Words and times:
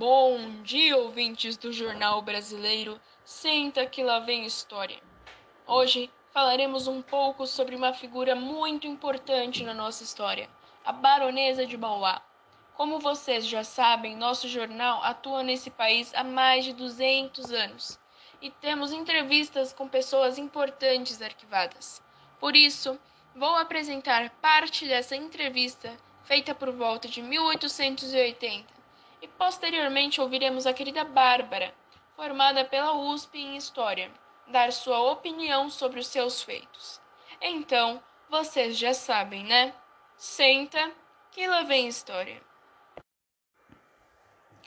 Bom 0.00 0.62
dia, 0.62 0.96
ouvintes 0.96 1.58
do 1.58 1.70
Jornal 1.70 2.22
Brasileiro. 2.22 2.98
Senta 3.22 3.84
que 3.84 4.02
lá 4.02 4.18
vem 4.18 4.46
história. 4.46 4.98
Hoje 5.66 6.10
falaremos 6.32 6.88
um 6.88 7.02
pouco 7.02 7.46
sobre 7.46 7.76
uma 7.76 7.92
figura 7.92 8.34
muito 8.34 8.86
importante 8.86 9.62
na 9.62 9.74
nossa 9.74 10.02
história, 10.02 10.48
a 10.86 10.90
Baronesa 10.90 11.66
de 11.66 11.76
Mauá. 11.76 12.22
Como 12.78 12.98
vocês 12.98 13.46
já 13.46 13.62
sabem, 13.62 14.16
nosso 14.16 14.48
jornal 14.48 15.04
atua 15.04 15.42
nesse 15.42 15.68
país 15.68 16.14
há 16.14 16.24
mais 16.24 16.64
de 16.64 16.72
200 16.72 17.52
anos 17.52 18.00
e 18.40 18.50
temos 18.50 18.92
entrevistas 18.92 19.70
com 19.70 19.86
pessoas 19.86 20.38
importantes 20.38 21.20
arquivadas. 21.20 22.02
Por 22.38 22.56
isso, 22.56 22.98
vou 23.36 23.54
apresentar 23.54 24.30
parte 24.40 24.88
dessa 24.88 25.14
entrevista 25.14 25.94
feita 26.24 26.54
por 26.54 26.72
volta 26.72 27.06
de 27.06 27.20
1880 27.20 28.79
e 29.22 29.28
posteriormente 29.28 30.20
ouviremos 30.20 30.66
a 30.66 30.72
querida 30.72 31.04
Bárbara, 31.04 31.74
formada 32.16 32.64
pela 32.64 32.94
USP 32.94 33.38
em 33.38 33.56
História, 33.56 34.10
dar 34.48 34.72
sua 34.72 35.10
opinião 35.12 35.70
sobre 35.70 36.00
os 36.00 36.06
seus 36.06 36.42
feitos. 36.42 37.00
Então, 37.40 38.02
vocês 38.30 38.76
já 38.76 38.94
sabem, 38.94 39.44
né? 39.44 39.74
Senta, 40.16 40.90
que 41.30 41.46
lá 41.46 41.62
vem 41.62 41.88
história. 41.88 42.40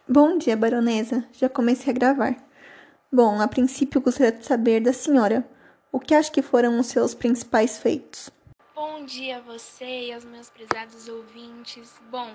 Bom 0.08 0.38
dia, 0.38 0.58
baronesa. 0.58 1.28
Já 1.32 1.48
comecei 1.48 1.92
a 1.92 1.96
gravar. 1.96 2.36
Bom, 3.12 3.40
a 3.40 3.48
princípio 3.48 4.02
gostaria 4.02 4.32
de 4.32 4.46
saber 4.46 4.82
da 4.82 4.92
senhora 4.92 5.48
o 5.92 6.00
que 6.00 6.16
acha 6.16 6.32
que 6.32 6.42
foram 6.42 6.80
os 6.80 6.88
seus 6.88 7.14
principais 7.14 7.78
feitos. 7.78 8.32
Bom 8.74 9.06
dia 9.06 9.38
a 9.38 9.42
você 9.42 10.08
e 10.08 10.14
aos 10.14 10.26
meus 10.26 10.50
prezados 10.50 11.08
ouvintes. 11.08 12.02
Bom, 12.10 12.34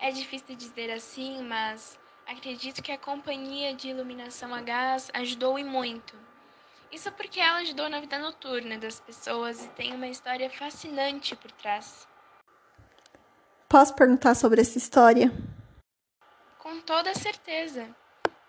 é 0.00 0.10
difícil 0.10 0.56
dizer 0.56 0.90
assim, 0.90 1.42
mas 1.42 1.98
acredito 2.26 2.82
que 2.82 2.90
a 2.90 2.98
companhia 2.98 3.74
de 3.74 3.88
iluminação 3.88 4.54
a 4.54 4.60
gás 4.60 5.10
ajudou 5.12 5.58
e 5.58 5.64
muito. 5.64 6.16
Isso 6.90 7.12
porque 7.12 7.38
ela 7.38 7.58
ajudou 7.58 7.88
na 7.88 8.00
vida 8.00 8.18
noturna 8.18 8.78
das 8.78 8.98
pessoas 8.98 9.64
e 9.64 9.68
tem 9.68 9.94
uma 9.94 10.08
história 10.08 10.50
fascinante 10.50 11.36
por 11.36 11.52
trás. 11.52 12.08
Posso 13.68 13.94
perguntar 13.94 14.34
sobre 14.34 14.60
essa 14.60 14.78
história? 14.78 15.30
Com 16.58 16.80
toda 16.80 17.14
certeza. 17.14 17.88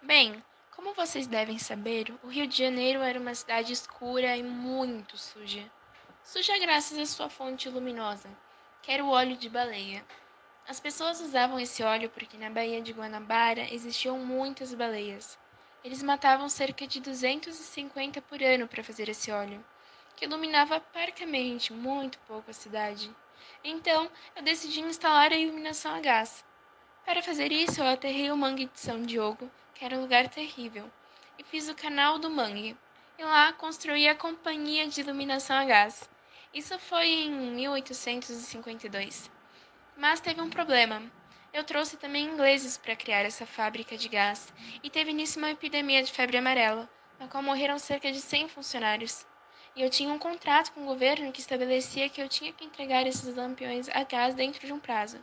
Bem, 0.02 0.44
como 0.76 0.96
vocês 0.96 1.28
devem 1.28 1.60
saber, 1.60 2.12
o 2.24 2.28
Rio 2.28 2.48
de 2.48 2.58
Janeiro 2.58 3.02
era 3.02 3.20
uma 3.20 3.36
cidade 3.36 3.72
escura 3.72 4.36
e 4.36 4.42
muito 4.42 5.16
suja. 5.18 5.64
Suja 6.24 6.58
graças 6.58 6.98
à 6.98 7.06
sua 7.06 7.30
fonte 7.30 7.70
luminosa, 7.70 8.30
que 8.82 8.92
era 8.92 9.04
o 9.04 9.10
óleo 9.10 9.38
de 9.38 9.48
baleia. 9.48 10.04
As 10.72 10.80
pessoas 10.80 11.20
usavam 11.20 11.60
esse 11.60 11.84
óleo 11.84 12.10
porque 12.10 12.38
na 12.38 12.50
Baía 12.50 12.82
de 12.82 12.94
Guanabara 12.94 13.68
existiam 13.74 14.18
muitas 14.20 14.74
baleias. 14.74 15.38
Eles 15.84 16.02
matavam 16.02 16.48
cerca 16.48 16.88
de 16.88 17.02
250 17.02 18.22
por 18.22 18.42
ano 18.42 18.70
para 18.70 18.82
fazer 18.82 19.10
esse 19.10 19.30
óleo, 19.34 19.62
que 20.16 20.24
iluminava 20.24 20.80
parcamente 20.80 21.74
muito 21.74 22.18
pouco 22.20 22.50
a 22.50 22.54
cidade. 22.54 23.14
Então, 23.62 24.10
eu 24.34 24.42
decidi 24.44 24.80
instalar 24.80 25.34
a 25.34 25.36
iluminação 25.36 25.94
a 25.94 26.00
gás. 26.00 26.42
Para 27.06 27.22
fazer 27.22 27.52
isso, 27.52 27.82
eu 27.82 27.88
aterrei 27.88 28.32
o 28.32 28.38
mangue 28.38 28.68
de 28.68 28.80
São 28.80 29.04
Diogo, 29.04 29.52
que 29.76 29.84
era 29.84 29.98
um 29.98 30.02
lugar 30.04 30.30
terrível, 30.30 30.90
e 31.38 31.44
fiz 31.44 31.68
o 31.68 31.76
canal 31.76 32.18
do 32.18 32.30
mangue. 32.30 32.78
E 33.20 33.24
lá 33.26 33.52
construí 33.52 34.08
a 34.08 34.16
companhia 34.16 34.88
de 34.88 35.02
iluminação 35.02 35.58
a 35.58 35.66
gás. 35.66 36.10
Isso 36.54 36.80
foi 36.80 37.08
em 37.08 37.30
1852. 37.30 39.41
Mas 39.98 40.20
teve 40.20 40.42
um 40.42 40.50
problema. 40.50 41.02
Eu 41.54 41.64
trouxe 41.64 41.98
também 41.98 42.26
ingleses 42.26 42.78
para 42.78 42.96
criar 42.96 43.22
essa 43.22 43.46
fábrica 43.46 43.98
de 43.98 44.08
gás 44.08 44.54
e 44.82 44.90
teve 44.90 45.12
nisso 45.12 45.38
uma 45.38 45.52
epidemia 45.52 46.02
de 46.02 46.12
febre 46.12 46.38
amarela, 46.38 46.90
na 47.20 47.28
qual 47.28 47.44
morreram 47.44 47.78
cerca 47.78 48.12
de 48.12 48.22
100 48.22 48.48
funcionários. 48.48 49.26
E 49.76 49.82
eu 49.82 49.90
tinha 49.90 50.12
um 50.12 50.18
contrato 50.20 50.72
com 50.72 50.82
o 50.82 50.86
governo 50.86 51.32
que 51.32 51.42
estabelecia 51.42 52.10
que 52.10 52.22
eu 52.22 52.30
tinha 52.30 52.52
que 52.54 52.66
entregar 52.66 53.06
esses 53.06 53.36
lampiões 53.36 53.90
a 53.90 54.04
gás 54.04 54.34
dentro 54.34 54.66
de 54.66 54.74
um 54.74 54.80
prazo. 54.80 55.18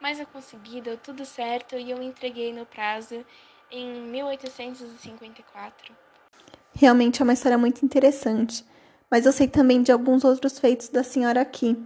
Mas 0.00 0.18
eu 0.18 0.26
consegui, 0.26 0.80
deu 0.80 0.96
tudo 0.96 1.24
certo 1.24 1.76
e 1.76 1.90
eu 1.90 2.02
entreguei 2.02 2.52
no 2.52 2.64
prazo 2.64 3.24
em 3.70 4.00
1854. 4.02 5.94
Realmente 6.74 7.20
é 7.20 7.24
uma 7.24 7.32
história 7.32 7.58
muito 7.58 7.84
interessante, 7.84 8.64
mas 9.10 9.26
eu 9.26 9.32
sei 9.32 9.48
também 9.48 9.82
de 9.82 9.92
alguns 9.92 10.24
outros 10.24 10.58
feitos 10.58 10.88
da 10.88 11.02
senhora 11.02 11.40
aqui. 11.40 11.76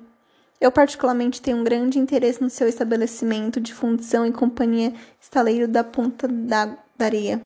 Eu, 0.63 0.71
particularmente, 0.71 1.43
tenho 1.43 1.57
um 1.57 1.65
grande 1.65 1.99
interesse 1.99 2.41
no 2.41 2.49
seu 2.49 2.69
estabelecimento 2.69 3.61
de 3.61 3.75
fundição 3.75 4.25
e 4.25 4.31
companhia 4.31 4.95
estaleiro 5.21 5.67
da 5.67 5.83
Ponta 5.83 6.29
da 6.29 6.79
Areia. 7.01 7.41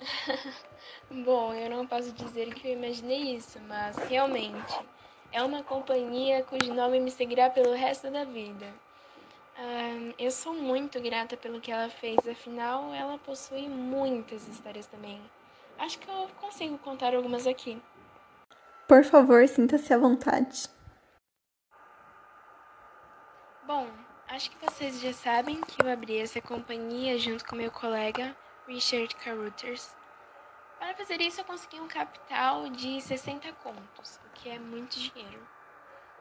Bom, 1.10 1.52
eu 1.52 1.68
não 1.68 1.84
posso 1.84 2.12
dizer 2.12 2.54
que 2.54 2.68
eu 2.68 2.74
imaginei 2.74 3.34
isso, 3.34 3.58
mas 3.66 3.96
realmente 4.08 4.72
é 5.32 5.42
uma 5.42 5.64
companhia 5.64 6.44
cujo 6.44 6.72
nome 6.72 7.00
me 7.00 7.10
seguirá 7.10 7.50
pelo 7.50 7.74
resto 7.74 8.08
da 8.08 8.22
vida. 8.22 8.66
Ah, 9.58 10.12
eu 10.16 10.30
sou 10.30 10.54
muito 10.54 11.00
grata 11.00 11.36
pelo 11.36 11.60
que 11.60 11.72
ela 11.72 11.88
fez, 11.88 12.18
afinal, 12.24 12.94
ela 12.94 13.18
possui 13.18 13.68
muitas 13.68 14.46
histórias 14.46 14.86
também. 14.86 15.20
Acho 15.76 15.98
que 15.98 16.08
eu 16.08 16.28
consigo 16.40 16.78
contar 16.78 17.16
algumas 17.16 17.48
aqui. 17.48 17.82
Por 18.86 19.02
favor, 19.02 19.48
sinta-se 19.48 19.92
à 19.92 19.98
vontade. 19.98 20.72
Bom, 23.66 23.88
acho 24.28 24.50
que 24.50 24.58
vocês 24.58 25.00
já 25.00 25.14
sabem 25.14 25.58
que 25.62 25.82
eu 25.82 25.90
abri 25.90 26.18
essa 26.18 26.38
companhia 26.38 27.18
junto 27.18 27.46
com 27.46 27.56
meu 27.56 27.70
colega 27.70 28.36
Richard 28.68 29.14
Carruthers. 29.16 29.96
Para 30.78 30.94
fazer 30.94 31.18
isso, 31.22 31.40
eu 31.40 31.46
consegui 31.46 31.80
um 31.80 31.88
capital 31.88 32.68
de 32.68 33.00
60 33.00 33.50
contos, 33.54 34.20
o 34.26 34.30
que 34.34 34.50
é 34.50 34.58
muito 34.58 34.98
dinheiro. 34.98 35.40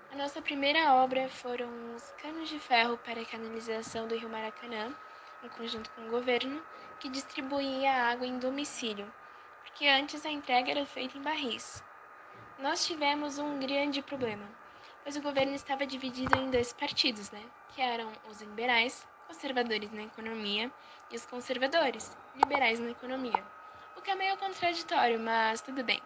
A 0.10 0.16
nossa 0.16 0.42
primeira 0.42 0.96
obra 0.96 1.28
foram 1.28 1.68
os 1.94 2.14
canos 2.22 2.48
de 2.48 2.60
ferro 2.60 2.98
para 3.00 3.20
a 3.20 3.26
canalização 3.26 4.08
do 4.08 4.16
rio 4.16 4.30
Maracanã, 4.30 4.96
em 5.44 5.50
conjunto 5.50 5.90
com 5.90 6.04
o 6.04 6.12
governo, 6.12 6.64
que 6.98 7.10
distribuía 7.10 7.92
água 7.92 8.26
em 8.26 8.40
domicílio, 8.40 9.14
porque 9.62 9.86
antes 9.86 10.26
a 10.26 10.32
entrega 10.32 10.72
era 10.72 10.86
feita 10.86 11.18
em 11.18 11.22
barris. 11.22 11.84
Nós 12.58 12.88
tivemos 12.88 13.38
um 13.38 13.60
grande 13.60 14.02
problema 14.02 14.63
pois 15.04 15.18
o 15.18 15.22
governo 15.22 15.54
estava 15.54 15.86
dividido 15.86 16.38
em 16.40 16.50
dois 16.50 16.72
partidos, 16.72 17.30
né? 17.32 17.44
Que 17.76 17.82
eram 17.82 18.12
os 18.30 18.42
liberais, 18.42 19.06
conservadores 19.28 19.92
na 19.92 20.04
economia, 20.04 20.72
e 21.12 21.16
os 21.16 21.26
conservadores, 21.26 22.18
liberais 22.36 22.80
na 22.80 22.92
economia. 22.92 23.44
O 23.96 24.02
que 24.02 24.10
é 24.10 24.16
meio 24.16 24.38
contraditório, 24.38 25.20
mas 25.20 25.62
tudo 25.62 25.84
bem. 25.84 26.02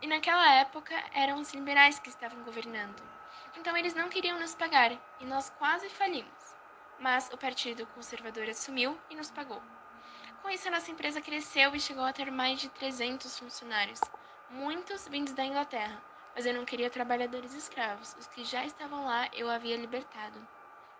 E 0.00 0.06
naquela 0.06 0.54
época 0.54 0.94
eram 1.12 1.40
os 1.40 1.52
liberais 1.52 1.98
que 1.98 2.08
estavam 2.08 2.42
governando. 2.44 3.02
Então 3.56 3.76
eles 3.76 3.94
não 3.94 4.08
queriam 4.08 4.38
nos 4.38 4.54
pagar 4.54 4.92
e 5.20 5.24
nós 5.24 5.50
quase 5.58 5.88
falimos. 5.88 6.54
Mas 6.98 7.28
o 7.32 7.36
Partido 7.36 7.86
Conservador 7.88 8.48
assumiu 8.48 8.98
e 9.10 9.16
nos 9.16 9.30
pagou. 9.30 9.60
Com 10.42 10.50
isso, 10.50 10.68
a 10.68 10.70
nossa 10.70 10.90
empresa 10.90 11.20
cresceu 11.20 11.74
e 11.74 11.80
chegou 11.80 12.04
a 12.04 12.12
ter 12.12 12.30
mais 12.30 12.60
de 12.60 12.68
300 12.68 13.38
funcionários, 13.38 14.00
muitos 14.48 15.08
vindos 15.08 15.32
da 15.32 15.44
Inglaterra, 15.44 16.00
mas 16.36 16.44
eu 16.44 16.52
não 16.52 16.66
queria 16.66 16.90
trabalhadores 16.90 17.54
escravos. 17.54 18.14
Os 18.20 18.26
que 18.26 18.44
já 18.44 18.66
estavam 18.66 19.06
lá 19.06 19.26
eu 19.32 19.48
havia 19.48 19.76
libertado. 19.76 20.38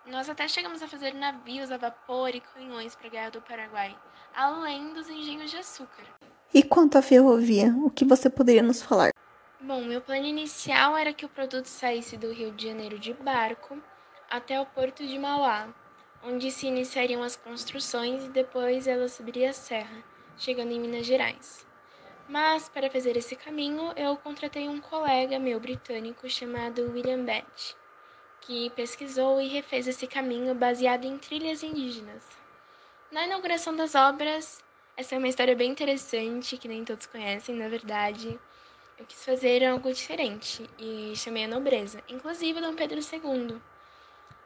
Nós 0.07 0.31
até 0.31 0.49
chegamos 0.49 0.83
a 0.83 0.89
fazer 0.89 1.13
navios 1.13 1.71
a 1.71 1.77
vapor 1.77 2.35
e 2.35 2.41
canhões 2.41 2.97
para 2.97 3.09
a 3.09 3.11
Guerra 3.11 3.31
do 3.31 3.43
Paraguai, 3.43 3.95
além 4.35 4.95
dos 4.95 5.11
engenhos 5.11 5.51
de 5.51 5.59
açúcar. 5.59 6.05
E 6.55 6.63
quanto 6.63 6.97
à 6.97 7.03
ferrovia, 7.03 7.75
o 7.85 7.91
que 7.91 8.05
você 8.05 8.31
poderia 8.31 8.63
nos 8.63 8.81
falar? 8.81 9.11
Bom, 9.61 9.83
meu 9.83 10.01
plano 10.01 10.25
inicial 10.25 10.97
era 10.97 11.13
que 11.13 11.27
o 11.27 11.29
produto 11.29 11.67
saísse 11.67 12.17
do 12.17 12.33
Rio 12.33 12.53
de 12.53 12.69
Janeiro 12.69 12.99
de 12.99 13.13
barco 13.13 13.77
até 14.31 14.59
o 14.59 14.65
porto 14.65 15.07
de 15.07 15.19
Mauá, 15.19 15.69
onde 16.23 16.51
se 16.51 16.67
iniciariam 16.67 17.23
as 17.23 17.37
construções 17.37 18.25
e 18.25 18.29
depois 18.29 18.87
ela 18.87 19.09
subiria 19.09 19.51
a 19.51 19.53
serra, 19.53 20.03
chegando 20.39 20.73
em 20.73 20.81
Minas 20.81 21.05
Gerais. 21.05 21.67
Mas, 22.29 22.69
para 22.69 22.91
fazer 22.91 23.17
esse 23.17 23.37
caminho, 23.37 23.93
eu 23.97 24.17
contratei 24.17 24.69
um 24.69 24.81
colega 24.81 25.39
meu 25.39 25.61
britânico 25.61 26.29
chamado 26.29 26.91
William 26.91 27.25
Bett, 27.25 27.77
que 28.41 28.69
pesquisou 28.71 29.41
e 29.41 29.47
refez 29.47 29.87
esse 29.87 30.09
caminho 30.09 30.53
baseado 30.53 31.05
em 31.05 31.17
trilhas 31.19 31.63
indígenas. 31.63 32.25
Na 33.13 33.25
inauguração 33.25 33.77
das 33.77 33.95
obras, 33.95 34.61
essa 34.97 35.15
é 35.15 35.19
uma 35.19 35.29
história 35.29 35.55
bem 35.55 35.71
interessante 35.71 36.57
que 36.57 36.67
nem 36.67 36.85
todos 36.85 37.07
conhecem, 37.07 37.55
na 37.55 37.69
verdade. 37.69 38.37
Eu 38.99 39.05
quis 39.07 39.25
fazer 39.25 39.65
algo 39.65 39.93
diferente 39.93 40.69
e 40.79 41.13
chamei 41.15 41.45
a 41.45 41.49
nobreza, 41.49 42.03
inclusive 42.09 42.61
Dom 42.61 42.75
Pedro 42.75 42.99
II. 42.99 43.61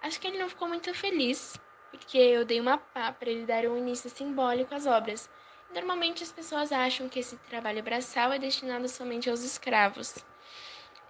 Acho 0.03 0.21
que 0.21 0.27
ele 0.27 0.39
não 0.39 0.51
ficou 0.51 0.69
muito 0.69 0.93
feliz, 0.93 1.59
porque 1.91 2.19
eu 2.19 2.45
dei 2.45 2.61
uma 2.61 2.77
pá 2.77 3.11
para 3.11 3.31
ele 3.31 3.47
dar 3.47 3.65
um 3.65 3.79
início 3.79 4.11
simbólico 4.11 4.75
às 4.75 4.87
obras, 4.87 5.31
Normalmente 5.73 6.25
as 6.25 6.33
pessoas 6.33 6.73
acham 6.73 7.09
que 7.09 7.21
esse 7.21 7.37
trabalho 7.49 7.83
braçal 7.83 8.33
é 8.33 8.39
destinado 8.39 8.89
somente 8.89 9.31
aos 9.31 9.43
escravos. 9.43 10.17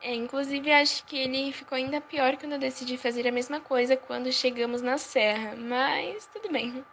É, 0.03 0.15
inclusive, 0.15 0.71
acho 0.71 1.05
que 1.07 1.17
ele 1.17 1.53
ficou 1.53 1.77
ainda 1.77 2.01
pior 2.01 2.37
quando 2.37 2.53
eu 2.53 2.59
decidi 2.59 2.97
fazer 2.97 3.27
a 3.27 3.33
mesma 3.33 3.61
coisa 3.61 3.97
quando 3.97 4.31
chegamos 4.33 4.83
na 4.83 4.99
serra, 4.99 5.55
mas 5.57 6.27
tudo 6.27 6.51
bem. 6.51 6.85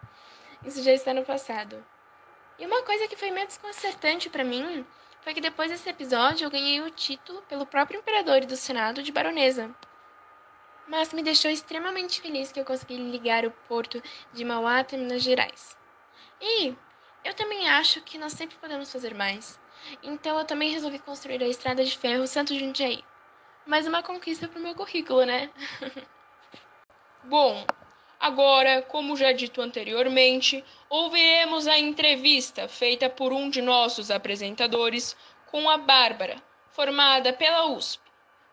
Isso 0.66 0.82
já 0.82 0.94
está 0.94 1.14
no 1.14 1.26
passado. 1.26 1.86
E 2.58 2.66
uma 2.66 2.84
coisa 2.84 3.08
que 3.08 3.16
foi 3.16 3.32
meio 3.32 3.48
desconcertante 3.48 4.30
para 4.30 4.44
mim 4.44 4.86
foi 5.22 5.34
que 5.34 5.42
depois 5.42 5.70
desse 5.70 5.90
episódio 5.90 6.46
eu 6.46 6.50
ganhei 6.50 6.82
o 6.82 6.90
título 6.90 7.42
pelo 7.44 7.66
próprio 7.66 8.00
imperador 8.00 8.46
do 8.46 8.56
Senado 8.56 9.04
de 9.04 9.12
baronesa. 9.12 9.74
Mas 10.88 11.12
me 11.12 11.22
deixou 11.22 11.52
extremamente 11.52 12.22
feliz 12.22 12.52
que 12.52 12.60
eu 12.60 12.66
consegui 12.66 12.96
ligar 12.96 13.46
o 13.46 13.52
porto 13.68 14.02
de 14.32 14.46
Mauá 14.46 14.80
a 14.80 14.98
Minas 14.98 15.22
Gerais. 15.22 15.78
E 16.42 16.74
eu 17.28 17.34
também 17.34 17.68
acho 17.68 18.00
que 18.02 18.18
nós 18.18 18.32
sempre 18.32 18.56
podemos 18.56 18.90
fazer 18.90 19.14
mais. 19.14 19.60
Então 20.02 20.40
eu 20.40 20.46
também 20.46 20.72
resolvi 20.72 20.98
construir 20.98 21.44
a 21.44 21.48
estrada 21.48 21.84
de 21.84 21.98
ferro 21.98 22.26
Santo 22.26 22.58
Jundiaí. 22.58 23.04
Mais 23.66 23.86
uma 23.86 24.02
conquista 24.02 24.48
para 24.48 24.58
o 24.58 24.64
meu 24.64 24.74
currículo, 24.74 25.26
né? 25.26 25.52
Bom, 27.26 27.66
agora, 28.18 28.82
como 28.82 29.18
já 29.18 29.34
dito 29.34 29.62
anteriormente, 29.62 30.64
ouviremos 30.90 31.68
a 31.68 31.78
entrevista 31.78 32.70
feita 32.70 33.10
por 33.10 33.34
um 33.34 33.50
de 33.50 33.62
nossos 33.62 34.10
apresentadores 34.10 35.14
com 35.48 35.70
a 35.70 35.78
Bárbara, 35.78 36.42
formada 36.72 37.34
pela 37.34 37.66
USP, 37.66 38.02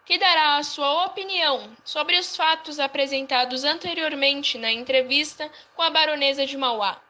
que 0.05 0.19
dará 0.19 0.57
a 0.57 0.65
sua 0.65 1.07
opinião 1.07 1.71
sobre 1.85 2.19
os 2.19 2.37
fatos 2.37 2.81
apresentados 2.81 3.63
anteriormente 3.63 4.59
na 4.59 4.73
entrevista 4.73 5.49
com 5.77 5.83
a 5.83 5.91
baronesa 5.91 6.45
de 6.45 6.57
Mauá. 6.57 7.01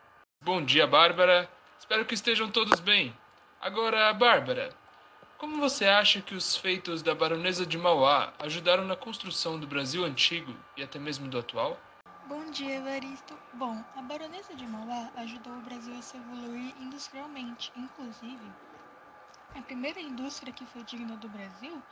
Bom 0.43 0.62
dia, 0.62 0.87
Bárbara. 0.87 1.54
Espero 1.84 2.06
que 2.06 2.14
estejam 2.14 2.50
todos 2.50 2.81
bem. 2.81 3.14
Agora, 3.60 4.10
Bárbara, 4.14 4.75
como 5.36 5.60
você 5.60 5.84
acha 5.84 6.22
que 6.22 6.34
os 6.34 6.56
feitos 6.56 7.02
da 7.02 7.14
Baronesa 7.14 7.66
de 7.66 7.76
Mauá 7.76 8.32
ajudaram 8.38 8.86
na 8.86 8.96
construção 8.96 9.60
do 9.60 9.66
Brasil 9.66 10.02
antigo 10.02 10.56
e 10.78 10.82
até 10.82 10.98
mesmo 10.98 11.28
do 11.28 11.38
atual? 11.38 11.78
Bom 12.26 12.50
dia, 12.50 12.76
Evaristo. 12.76 13.38
Bom, 13.52 13.84
a 13.94 14.00
Baronesa 14.00 14.54
de 14.54 14.66
Mauá 14.66 15.10
ajudou 15.16 15.52
o 15.52 15.60
Brasil 15.60 15.94
a 15.98 16.00
se 16.00 16.16
evoluir 16.16 16.75
industrialmente. 16.81 17.70
Inclusive, 17.76 18.50
a 19.54 19.60
primeira 19.60 20.00
indústria 20.00 20.54
que 20.54 20.64
foi 20.64 20.84
digna 20.84 21.19
do 21.19 21.28
Brasil 21.28 21.82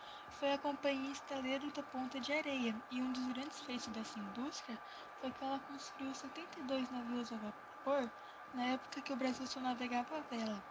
foi 0.41 0.55
a 0.55 0.59
Companhia 0.59 1.13
Estaleiro 1.13 1.71
da 1.73 1.83
Ponta 1.83 2.19
de 2.19 2.33
Areia, 2.33 2.75
e 2.91 2.99
um 2.99 3.13
dos 3.13 3.27
grandes 3.27 3.61
feitos 3.61 3.89
dessa 3.89 4.19
indústria 4.19 4.79
foi 5.21 5.31
que 5.31 5.45
ela 5.45 5.59
construiu 5.59 6.15
72 6.15 6.91
navios 6.91 7.31
a 7.31 7.37
vapor 7.37 8.11
na 8.55 8.65
época 8.65 9.01
que 9.01 9.13
o 9.13 9.17
Brasil 9.17 9.47
só 9.47 9.61
navegava 9.61 10.19
a 10.19 10.21
vela. 10.21 10.63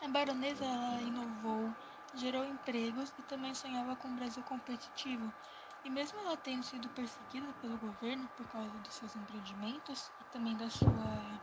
A 0.00 0.08
baronesa 0.08 0.66
inovou, 1.02 1.72
gerou 2.14 2.44
empregos 2.44 3.12
e 3.18 3.22
também 3.22 3.54
sonhava 3.54 3.96
com 3.96 4.08
um 4.08 4.16
Brasil 4.16 4.42
competitivo. 4.42 5.32
E 5.84 5.90
mesmo 5.90 6.18
ela 6.20 6.36
tendo 6.36 6.62
sido 6.62 6.88
perseguida 6.90 7.52
pelo 7.60 7.76
governo 7.78 8.28
por 8.36 8.46
causa 8.48 8.70
dos 8.78 8.94
seus 8.94 9.16
empreendimentos 9.16 10.10
e 10.20 10.24
também 10.24 10.56
da 10.56 10.70
sua 10.70 11.40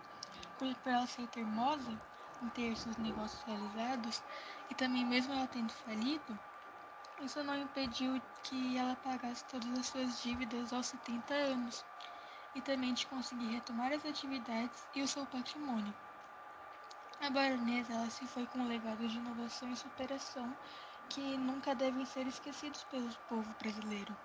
por, 0.58 0.74
por 0.76 0.92
ela 0.92 1.08
ser 1.08 1.28
teimosa 1.28 2.00
em 2.42 2.50
ter 2.50 2.76
seus 2.78 2.98
negócios 2.98 3.42
realizados 3.44 4.22
e 4.70 4.76
também 4.76 5.06
mesmo 5.06 5.34
ela 5.34 5.48
tendo 5.48 5.74
falido, 5.74 6.38
isso 7.22 7.44
não 7.44 7.62
impediu 7.62 8.22
que 8.44 8.78
ela 8.78 8.96
pagasse 8.96 9.44
todas 9.46 9.78
as 9.78 9.88
suas 9.88 10.20
dívidas 10.22 10.72
aos 10.72 10.88
70 10.88 11.34
anos 11.34 11.89
e 12.54 12.62
também 12.62 12.94
de 12.94 13.06
conseguir 13.06 13.48
retomar 13.48 13.92
as 13.92 14.06
atividades 14.06 14.88
e 14.94 15.02
o 15.02 15.08
seu 15.08 15.26
patrimônio. 15.26 15.94
A 17.20 17.30
baronesa 17.30 17.94
ela 17.94 18.10
se 18.10 18.26
foi 18.26 18.46
com 18.48 18.60
um 18.60 18.68
legado 18.68 19.08
de 19.08 19.18
inovação 19.18 19.72
e 19.72 19.76
superação 19.76 20.56
que 21.10 21.38
nunca 21.38 21.76
devem 21.76 22.06
ser 22.06 22.26
esquecidos 22.28 22.84
pelo 22.84 23.10
povo 23.28 23.54
brasileiro. 23.60 24.16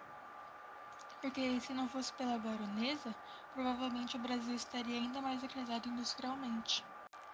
Porque 1.20 1.58
se 1.60 1.72
não 1.72 1.88
fosse 1.88 2.12
pela 2.12 2.38
baronesa, 2.38 3.14
provavelmente 3.52 4.16
o 4.16 4.20
Brasil 4.20 4.54
estaria 4.54 4.98
ainda 4.98 5.20
mais 5.20 5.42
atrasado 5.42 5.88
industrialmente. 5.88 6.84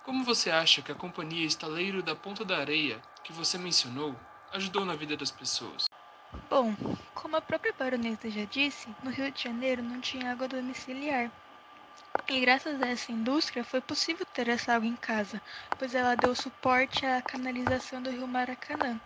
Como 0.03 0.25
você 0.25 0.51
acha 0.51 0.81
que 0.81 0.93
a 0.93 0.95
companhia 0.95 1.45
Estaleiro 1.45 2.03
da 2.03 2.15
Ponta 2.15 2.45
da 2.45 2.59
Areia, 2.59 3.03
que 3.23 3.33
você 3.33 3.59
mencionou, 3.59 4.17
ajudou 4.53 4.85
na 4.85 4.95
vida 4.95 5.17
das 5.17 5.31
pessoas? 5.31 5.90
Bom, 6.51 6.75
como 7.15 7.37
a 7.37 7.41
própria 7.41 7.73
baronesa 7.73 8.29
já 8.29 8.45
disse, 8.45 8.89
no 9.05 9.11
Rio 9.11 9.31
de 9.31 9.45
Janeiro 9.45 9.85
não 9.85 10.01
tinha 10.01 10.33
água 10.33 10.49
domiciliar. 10.49 11.31
E 12.29 12.41
graças 12.41 12.83
a 12.83 12.89
essa 12.89 13.13
indústria 13.13 13.63
foi 13.63 13.81
possível 13.81 14.27
ter 14.35 14.49
essa 14.49 14.75
água 14.75 14.89
em 14.89 14.97
casa, 14.97 15.41
pois 15.79 15.95
ela 15.95 16.17
deu 16.17 16.35
suporte 16.35 17.07
à 17.07 17.23
canalização 17.23 18.03
do 18.03 18.11
rio 18.11 18.27
Maracanã. 18.27 19.01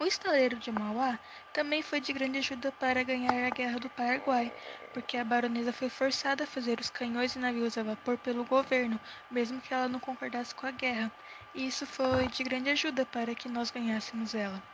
O 0.00 0.06
estaleiro 0.06 0.56
de 0.56 0.72
Mauá 0.72 1.16
também 1.52 1.82
foi 1.82 2.00
de 2.00 2.12
grande 2.12 2.38
ajuda 2.38 2.72
para 2.72 3.04
ganhar 3.04 3.46
a 3.46 3.50
Guerra 3.50 3.78
do 3.78 3.88
Paraguai, 3.90 4.52
porque 4.92 5.16
a 5.16 5.24
baronesa 5.24 5.72
foi 5.72 5.88
forçada 5.88 6.42
a 6.42 6.48
fazer 6.48 6.80
os 6.80 6.90
canhões 6.90 7.36
e 7.36 7.38
navios 7.38 7.78
a 7.78 7.84
vapor 7.84 8.18
pelo 8.18 8.42
governo, 8.44 8.98
mesmo 9.30 9.60
que 9.60 9.72
ela 9.72 9.86
não 9.86 10.00
concordasse 10.00 10.52
com 10.52 10.66
a 10.66 10.72
guerra, 10.72 11.12
e 11.54 11.64
isso 11.64 11.86
foi 11.86 12.26
de 12.26 12.42
grande 12.42 12.70
ajuda 12.70 13.06
para 13.06 13.36
que 13.36 13.48
nós 13.48 13.70
ganhássemos 13.70 14.34
ela. 14.34 14.73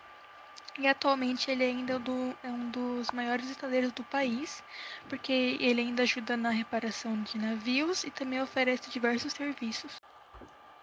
E 0.79 0.87
atualmente 0.87 1.51
ele 1.51 1.63
ainda 1.65 1.95
é, 1.95 1.99
do, 1.99 2.39
é 2.43 2.51
um 2.51 2.71
dos 2.71 3.11
maiores 3.11 3.49
estaleiros 3.51 3.93
do 3.93 4.03
país, 4.05 4.63
porque 5.09 5.33
ele 5.61 5.81
ainda 5.81 6.03
ajuda 6.03 6.37
na 6.37 6.51
reparação 6.51 7.23
de 7.23 7.39
navios 7.39 8.05
e 8.05 8.11
também 8.11 8.41
oferece 8.41 8.91
diversos 8.91 9.33
serviços. 9.33 10.03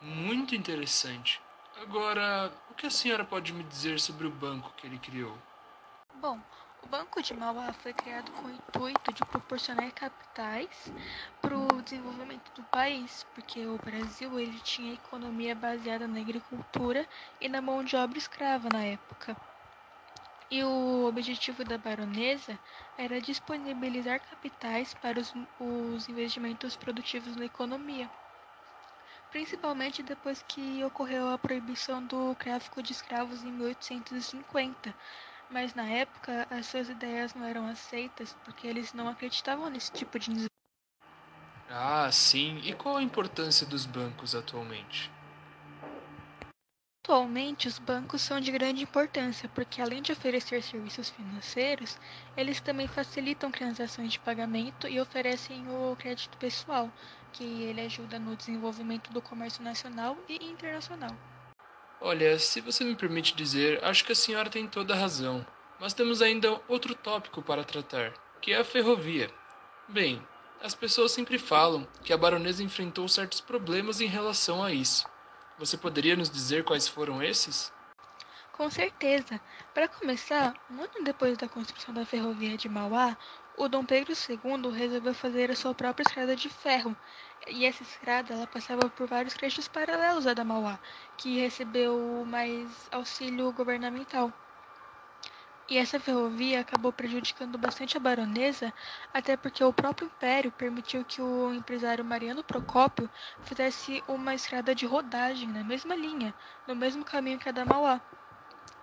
Muito 0.01 0.55
interessante. 0.55 1.41
Agora, 1.75 2.51
o 2.69 2.73
que 2.73 2.85
a 2.85 2.89
senhora 2.91 3.23
pode 3.25 3.53
me 3.53 3.63
dizer 3.63 3.99
sobre 3.99 4.27
o 4.27 4.31
banco 4.31 4.73
que 4.75 4.85
ele 4.87 4.99
criou? 4.99 5.37
Bom, 6.13 6.41
o 6.81 6.87
Banco 6.87 7.21
de 7.21 7.33
Mauá 7.33 7.73
foi 7.73 7.93
criado 7.93 8.31
com 8.33 8.47
o 8.47 8.51
intuito 8.51 9.13
de 9.13 9.23
proporcionar 9.23 9.91
capitais 9.93 10.91
para 11.39 11.57
o 11.57 11.81
desenvolvimento 11.81 12.51
do 12.53 12.63
país, 12.65 13.23
porque 13.33 13.65
o 13.67 13.77
Brasil 13.77 14.39
ele 14.39 14.59
tinha 14.59 14.93
economia 14.93 15.55
baseada 15.55 16.07
na 16.07 16.19
agricultura 16.19 17.07
e 17.39 17.47
na 17.47 17.61
mão 17.61 17.83
de 17.83 17.95
obra 17.95 18.17
escrava 18.17 18.69
na 18.69 18.83
época. 18.83 19.37
E 20.49 20.63
o 20.63 21.05
objetivo 21.05 21.63
da 21.65 21.77
baronesa 21.77 22.57
era 22.97 23.19
disponibilizar 23.19 24.19
capitais 24.21 24.93
para 24.93 25.19
os, 25.19 25.33
os 25.59 26.07
investimentos 26.07 26.75
produtivos 26.75 27.35
na 27.35 27.45
economia, 27.45 28.09
principalmente 29.29 30.01
depois 30.01 30.41
que 30.41 30.83
ocorreu 30.85 31.29
a 31.29 31.37
proibição 31.37 32.01
do 32.05 32.33
tráfico 32.35 32.81
de 32.81 32.93
escravos 32.93 33.43
em 33.43 33.51
1850. 33.51 34.95
Mas 35.49 35.73
na 35.73 35.87
época 35.89 36.47
as 36.49 36.65
suas 36.65 36.89
ideias 36.89 37.33
não 37.33 37.45
eram 37.45 37.67
aceitas 37.67 38.35
porque 38.43 38.67
eles 38.67 38.93
não 38.93 39.07
acreditavam 39.07 39.69
nesse 39.69 39.91
tipo 39.91 40.17
de 40.19 40.29
Ah, 41.69 42.09
sim. 42.11 42.59
E 42.63 42.73
qual 42.73 42.97
a 42.97 43.03
importância 43.03 43.65
dos 43.65 43.85
bancos 43.85 44.33
atualmente? 44.33 45.16
Atualmente, 47.07 47.69
os 47.69 47.79
bancos 47.79 48.21
são 48.21 48.37
de 48.41 48.51
grande 48.51 48.83
importância 48.83 49.49
porque, 49.55 49.81
além 49.81 50.01
de 50.01 50.11
oferecer 50.11 50.61
serviços 50.61 51.09
financeiros, 51.09 51.95
eles 52.35 52.59
também 52.59 52.85
facilitam 52.85 53.49
transações 53.49 54.11
de 54.11 54.19
pagamento 54.19 54.89
e 54.89 54.99
oferecem 54.99 55.65
o 55.69 55.95
crédito 55.95 56.37
pessoal, 56.37 56.91
que 57.31 57.45
ele 57.45 57.79
ajuda 57.79 58.19
no 58.19 58.35
desenvolvimento 58.35 59.09
do 59.13 59.21
comércio 59.21 59.63
nacional 59.63 60.17
e 60.27 60.35
internacional. 60.51 61.15
Olha, 62.01 62.37
se 62.37 62.59
você 62.59 62.83
me 62.83 62.93
permite 62.93 63.33
dizer, 63.33 63.81
acho 63.85 64.03
que 64.03 64.11
a 64.11 64.15
senhora 64.15 64.49
tem 64.49 64.67
toda 64.67 64.93
a 64.93 64.97
razão. 64.97 65.45
Mas 65.79 65.93
temos 65.93 66.21
ainda 66.21 66.59
outro 66.67 66.93
tópico 66.93 67.41
para 67.41 67.63
tratar, 67.63 68.11
que 68.41 68.51
é 68.51 68.57
a 68.57 68.65
ferrovia. 68.65 69.31
Bem, 69.87 70.21
as 70.61 70.75
pessoas 70.75 71.13
sempre 71.13 71.39
falam 71.39 71.87
que 72.03 72.11
a 72.11 72.17
baronesa 72.17 72.61
enfrentou 72.61 73.07
certos 73.07 73.39
problemas 73.39 74.01
em 74.01 74.07
relação 74.07 74.61
a 74.61 74.73
isso. 74.73 75.05
Você 75.57 75.75
poderia 75.77 76.15
nos 76.15 76.29
dizer 76.29 76.63
quais 76.63 76.87
foram 76.87 77.21
esses? 77.21 77.73
Com 78.51 78.69
certeza. 78.69 79.39
Para 79.73 79.87
começar, 79.87 80.53
ano 80.69 81.03
depois 81.03 81.37
da 81.37 81.47
construção 81.47 81.93
da 81.93 82.05
ferrovia 82.05 82.57
de 82.57 82.67
Mauá, 82.69 83.17
o 83.57 83.67
Dom 83.67 83.85
Pedro 83.85 84.13
II 84.13 84.71
resolveu 84.71 85.13
fazer 85.13 85.49
a 85.51 85.55
sua 85.55 85.73
própria 85.73 86.03
estrada 86.03 86.35
de 86.35 86.49
ferro. 86.49 86.95
E 87.47 87.65
essa 87.65 87.83
estrada 87.83 88.33
ela 88.33 88.47
passava 88.47 88.89
por 88.89 89.07
vários 89.07 89.33
trechos 89.33 89.67
paralelos 89.67 90.27
à 90.27 90.33
da 90.33 90.43
Mauá, 90.43 90.79
que 91.17 91.39
recebeu 91.39 92.23
mais 92.27 92.87
auxílio 92.91 93.51
governamental. 93.51 94.31
E 95.69 95.77
essa 95.77 95.99
ferrovia 95.99 96.61
acabou 96.61 96.93
prejudicando 96.93 97.57
bastante 97.57 97.97
a 97.97 97.99
baronesa, 97.99 98.73
até 99.13 99.35
porque 99.35 99.61
o 99.61 99.73
próprio 99.73 100.05
império 100.05 100.49
permitiu 100.49 101.03
que 101.03 101.21
o 101.21 101.53
empresário 101.53 102.05
Mariano 102.05 102.41
Procópio 102.41 103.09
fizesse 103.43 104.01
uma 104.07 104.33
estrada 104.33 104.73
de 104.73 104.85
rodagem 104.85 105.49
na 105.49 105.65
mesma 105.65 105.93
linha, 105.93 106.33
no 106.65 106.73
mesmo 106.73 107.03
caminho 107.03 107.37
que 107.37 107.49
a 107.49 107.51
da 107.51 107.65
Mauá. 107.65 107.99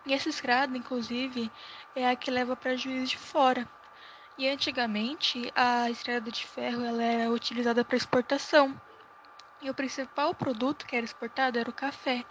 E 0.05 0.13
essa 0.13 0.29
estrada, 0.29 0.77
inclusive, 0.77 1.51
é 1.97 2.07
a 2.07 2.15
que 2.15 2.31
leva 2.31 2.55
para 2.55 2.77
Juiz 2.77 3.09
de 3.09 3.17
Fora. 3.17 3.67
E 4.37 4.47
antigamente, 4.47 5.51
a 5.57 5.89
estrada 5.89 6.31
de 6.31 6.45
ferro 6.47 6.85
ela 6.85 7.03
era 7.03 7.31
utilizada 7.31 7.83
para 7.83 7.97
exportação. 7.97 8.79
E 9.63 9.71
o 9.71 9.75
principal 9.75 10.35
produto 10.35 10.85
que 10.85 10.95
era 10.95 11.07
exportado 11.07 11.59
era 11.59 11.71
o 11.71 11.73
café. 11.73 12.27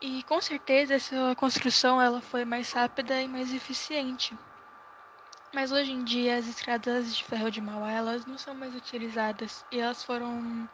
E 0.00 0.22
com 0.22 0.40
certeza 0.40 0.94
essa 0.94 1.34
construção 1.36 2.00
ela 2.00 2.20
foi 2.20 2.44
mais 2.44 2.70
rápida 2.72 3.20
e 3.20 3.26
mais 3.26 3.52
eficiente. 3.52 4.36
Mas 5.52 5.72
hoje 5.72 5.90
em 5.90 6.04
dia 6.04 6.36
as 6.36 6.46
estradas 6.46 7.16
de 7.16 7.24
ferro 7.24 7.50
de 7.50 7.60
Mauá 7.60 7.90
elas 7.90 8.24
não 8.24 8.38
são 8.38 8.54
mais 8.54 8.74
utilizadas 8.76 9.64
e 9.72 9.80
elas 9.80 10.04
foram 10.04 10.68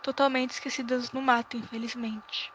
totalmente 0.00 0.50
esquecidas 0.50 1.10
no 1.10 1.20
mato, 1.20 1.56
infelizmente. 1.56 2.52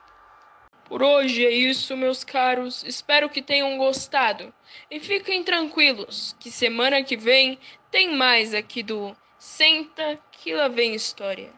Por 0.86 1.02
hoje 1.02 1.46
é 1.46 1.52
isso, 1.52 1.98
meus 1.98 2.24
caros. 2.24 2.84
Espero 2.84 3.30
que 3.30 3.42
tenham 3.42 3.78
gostado. 3.78 4.54
E 4.90 5.00
fiquem 5.00 5.44
tranquilos, 5.44 6.36
que 6.40 6.52
semana 6.52 7.04
que 7.04 7.18
vem 7.18 7.60
tem 7.92 8.16
mais 8.16 8.54
aqui 8.54 8.82
do 8.82 9.16
Senta 9.38 10.18
que 10.32 10.54
lá 10.54 10.70
vem 10.70 10.94
história. 10.94 11.52